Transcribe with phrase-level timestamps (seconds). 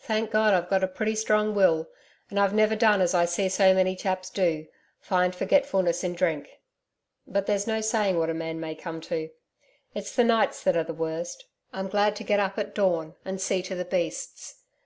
[0.00, 1.88] Thank God I've got a pretty strong will,
[2.28, 4.66] and I've never done as I see so many chaps do,
[5.00, 6.60] find forgetfulness in drink
[7.26, 9.30] but there's no saying what a man may come to.
[9.94, 11.46] It's the nights that are the worst.
[11.72, 14.56] I'm glad to get up at dawn and see to the beasts.